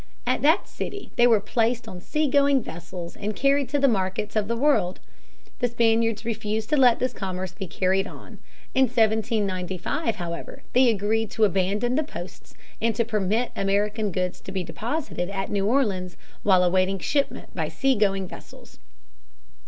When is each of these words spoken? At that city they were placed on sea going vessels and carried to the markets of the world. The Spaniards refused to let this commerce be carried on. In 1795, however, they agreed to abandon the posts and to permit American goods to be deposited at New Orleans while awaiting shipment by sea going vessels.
At 0.25 0.41
that 0.41 0.67
city 0.67 1.11
they 1.15 1.27
were 1.27 1.39
placed 1.39 1.87
on 1.87 2.01
sea 2.01 2.27
going 2.27 2.63
vessels 2.63 3.15
and 3.15 3.35
carried 3.35 3.69
to 3.69 3.77
the 3.77 3.87
markets 3.87 4.35
of 4.35 4.47
the 4.47 4.57
world. 4.57 4.99
The 5.59 5.67
Spaniards 5.67 6.25
refused 6.25 6.69
to 6.69 6.75
let 6.77 6.97
this 6.97 7.13
commerce 7.13 7.53
be 7.53 7.67
carried 7.67 8.07
on. 8.07 8.39
In 8.73 8.85
1795, 8.85 10.15
however, 10.15 10.63
they 10.73 10.89
agreed 10.89 11.29
to 11.29 11.43
abandon 11.45 11.93
the 11.93 12.03
posts 12.03 12.55
and 12.81 12.95
to 12.95 13.05
permit 13.05 13.51
American 13.55 14.11
goods 14.11 14.41
to 14.41 14.51
be 14.51 14.63
deposited 14.63 15.29
at 15.29 15.51
New 15.51 15.67
Orleans 15.67 16.17
while 16.41 16.63
awaiting 16.63 16.97
shipment 16.97 17.53
by 17.53 17.67
sea 17.67 17.93
going 17.93 18.27
vessels. 18.27 18.79